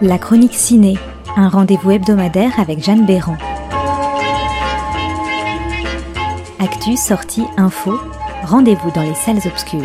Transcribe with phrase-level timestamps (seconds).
[0.00, 0.94] La chronique ciné,
[1.36, 3.36] un rendez-vous hebdomadaire avec Jeanne Béran.
[6.60, 7.98] Actu, sortie, info,
[8.44, 9.80] rendez-vous dans les salles obscures.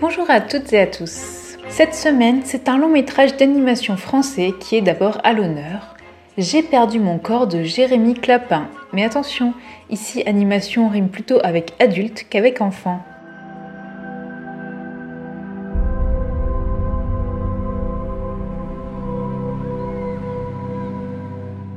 [0.00, 1.58] Bonjour à toutes et à tous.
[1.68, 5.94] Cette semaine, c'est un long métrage d'animation français qui est d'abord à l'honneur.
[6.38, 8.66] J'ai perdu mon corps de Jérémy Clapin.
[8.92, 9.54] Mais attention,
[9.90, 13.00] ici animation rime plutôt avec adulte qu'avec enfant.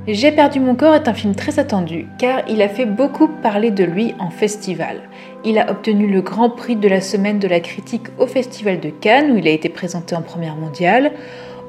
[0.07, 3.71] J'ai perdu mon corps est un film très attendu car il a fait beaucoup parler
[3.71, 5.01] de lui en festival.
[5.43, 8.91] Il a obtenu le grand prix de la semaine de la critique au Festival de
[8.91, 11.11] Cannes où il a été présenté en première mondiale.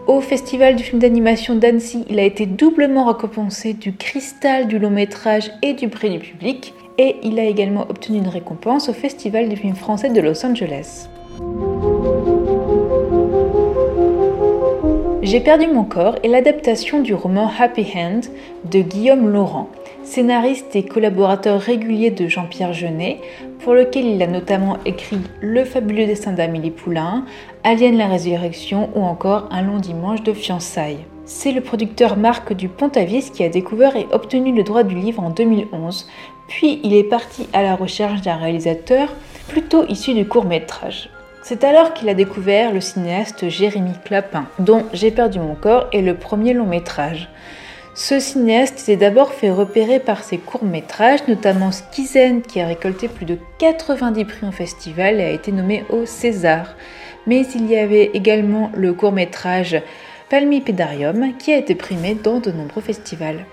[0.07, 4.91] Au Festival du film d'animation d'Annecy, il a été doublement récompensé du cristal du long
[4.91, 6.75] métrage et du prix du public.
[6.97, 11.09] Et il a également obtenu une récompense au Festival du film français de Los Angeles.
[15.23, 18.27] J'ai perdu mon corps est l'adaptation du roman Happy Hand
[18.71, 19.69] de Guillaume Laurent,
[20.17, 23.21] scénariste et collaborateur régulier de Jean-Pierre Jeunet,
[23.59, 27.27] pour lequel il a notamment écrit Le fabuleux destin d'Amélie Poulain,
[27.65, 31.05] Alien la résurrection ou encore Un long dimanche de fiançailles.
[31.27, 35.23] C'est le producteur Marc du Pontavis qui a découvert et obtenu le droit du livre
[35.23, 36.09] en 2011,
[36.49, 39.13] puis il est parti à la recherche d'un réalisateur
[39.49, 41.11] plutôt issu du court métrage.
[41.43, 46.01] C'est alors qu'il a découvert le cinéaste Jérémy Clapin, dont J'ai perdu mon corps est
[46.01, 47.29] le premier long métrage.
[47.99, 53.25] Ce cinéaste s'est d'abord fait repérer par ses courts-métrages, notamment Skizen qui a récolté plus
[53.25, 56.75] de 90 prix en festival et a été nommé au César.
[57.27, 59.83] Mais il y avait également le court-métrage
[60.29, 63.47] Palmipedarium qui a été primé dans de nombreux festivals.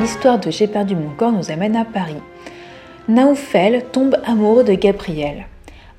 [0.00, 2.22] L'histoire de J'ai perdu mon corps nous amène à Paris.
[3.08, 5.48] Naoufel tombe amoureux de Gabriel.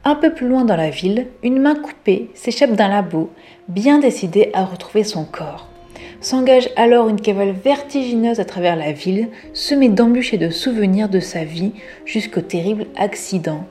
[0.07, 3.29] Un peu plus loin dans la ville, une main coupée s'échappe d'un labo,
[3.68, 5.68] bien décidé à retrouver son corps.
[6.22, 11.19] S'engage alors une cavale vertigineuse à travers la ville, semée d'embûches et de souvenirs de
[11.19, 11.73] sa vie
[12.06, 13.66] jusqu'au terrible accident.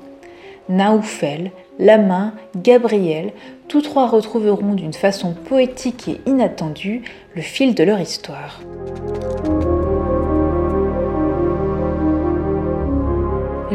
[0.69, 3.33] Naoufel, la main, Gabriel,
[3.67, 7.01] tous trois retrouveront d'une façon poétique et inattendue
[7.35, 8.61] le fil de leur histoire.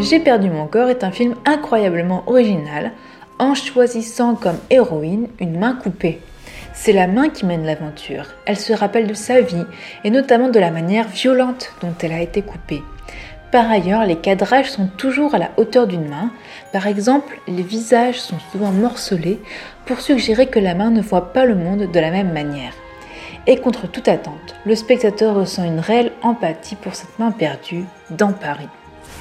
[0.01, 2.91] J'ai perdu mon corps est un film incroyablement original
[3.37, 6.19] en choisissant comme héroïne une main coupée.
[6.73, 8.25] C'est la main qui mène l'aventure.
[8.47, 9.65] Elle se rappelle de sa vie
[10.03, 12.81] et notamment de la manière violente dont elle a été coupée.
[13.51, 16.31] Par ailleurs, les cadrages sont toujours à la hauteur d'une main.
[16.73, 19.39] Par exemple, les visages sont souvent morcelés
[19.85, 22.73] pour suggérer que la main ne voit pas le monde de la même manière.
[23.45, 28.31] Et contre toute attente, le spectateur ressent une réelle empathie pour cette main perdue dans
[28.31, 28.69] Paris.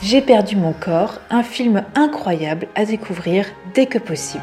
[0.02, 3.44] J'ai perdu mon corps, un film incroyable à découvrir
[3.74, 4.42] dès que possible.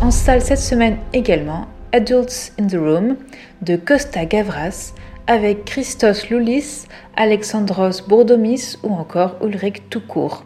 [0.00, 3.16] En salle cette semaine également, Adults in the Room
[3.62, 4.92] de Costa Gavras
[5.26, 6.86] avec Christos Loulis,
[7.16, 10.44] Alexandros Bourdomis ou encore Ulrich Toucourt.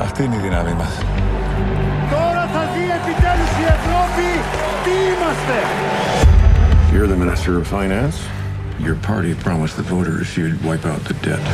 [0.00, 0.98] Αυτή είναι η δύναμή μας.
[2.10, 4.28] Τώρα θα δει επιτέλους η Ευρώπη
[4.84, 5.56] τι είμαστε.
[6.92, 8.16] You're the Minister of Finance.
[8.86, 11.44] Your party promised the voters you'd wipe out the debt.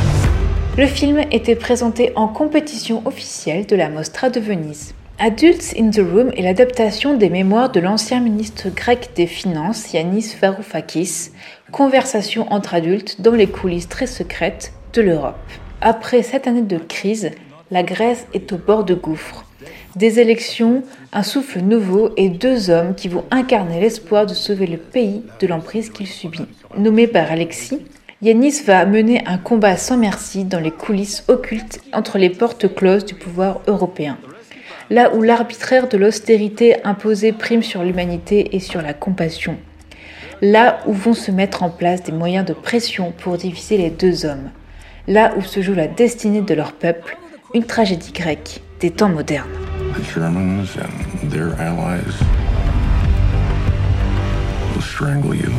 [0.77, 4.93] Le film était présenté en compétition officielle de la Mostra de Venise.
[5.18, 10.36] Adults in the Room est l'adaptation des mémoires de l'ancien ministre grec des Finances Yanis
[10.42, 11.30] Varoufakis,
[11.72, 15.38] conversation entre adultes dans les coulisses très secrètes de l'Europe.
[15.80, 17.30] Après sept années de crise,
[17.70, 19.46] la Grèce est au bord de gouffre.
[19.96, 20.82] Des élections,
[21.14, 25.46] un souffle nouveau et deux hommes qui vont incarner l'espoir de sauver le pays de
[25.46, 26.46] l'emprise qu'il subit.
[26.76, 27.80] Nommé par Alexis,
[28.20, 33.06] Yanis va mener un combat sans merci dans les coulisses occultes entre les portes closes
[33.06, 34.18] du pouvoir européen.
[34.88, 39.58] Là où l'arbitraire de l'austérité imposée prime sur l'humanité et sur la compassion.
[40.40, 44.26] Là où vont se mettre en place des moyens de pression pour diviser les deux
[44.26, 44.50] hommes.
[45.08, 47.16] Là où se joue la destinée de leur peuple,
[47.52, 49.48] une tragédie grecque des temps modernes.
[49.94, 52.20] The Germans and their allies
[54.72, 55.50] will strangle you.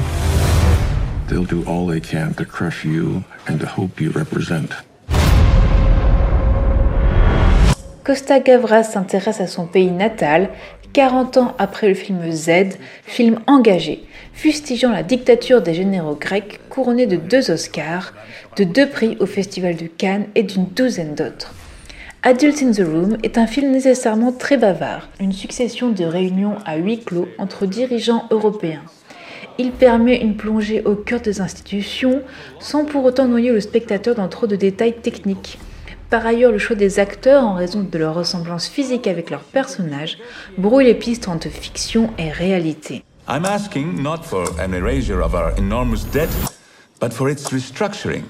[1.27, 4.86] They'll do all they can to crush you and the hope you represent.
[8.07, 10.48] Costa Gavras s'intéresse à son pays natal,
[10.94, 17.06] 40 ans après le film Z, film engagé, fustigeant la dictature des généraux grecs, couronné
[17.06, 18.13] de deux Oscars,
[18.56, 21.54] de deux prix au Festival de Cannes et d'une douzaine d'autres.
[22.24, 26.77] Adult in the Room est un film nécessairement très bavard, une succession de réunions à
[26.77, 28.83] huis clos entre dirigeants européens.
[29.57, 32.21] Il permet une plongée au cœur des institutions
[32.62, 35.59] sans pour autant noyer le spectateur dans trop de détails techniques.
[36.09, 40.18] Par ailleurs, le choix des acteurs, en raison de leur ressemblance physique avec leurs personnages,
[40.57, 43.04] brouille les pistes entre fiction et réalité.
[43.27, 46.30] I'm asking not for an erasure of our enormous debt,
[47.01, 48.24] but for its restructuring.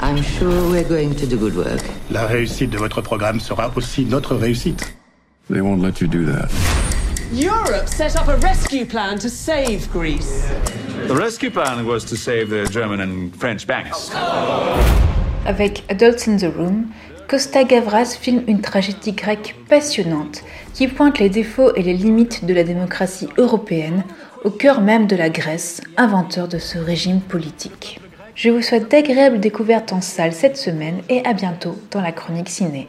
[0.00, 1.82] I'm sure we're going to do good work.
[2.10, 4.94] La réussite de votre programme sera aussi notre réussite.
[5.50, 6.48] They won't let you do that.
[7.32, 10.48] Europe set up a rescue plan to save Greece.
[11.06, 14.10] The rescue plan was to save the German and French banks.
[15.46, 16.86] Avec Adults in the Room,
[17.28, 20.42] Costa Gavras filme une tragédie grecque passionnante
[20.74, 24.04] qui pointe les défauts et les limites de la démocratie européenne
[24.44, 28.00] au cœur même de la Grèce, inventeur de ce régime politique.
[28.34, 32.48] Je vous souhaite d'agréables découvertes en salle cette semaine et à bientôt dans la chronique
[32.48, 32.88] ciné.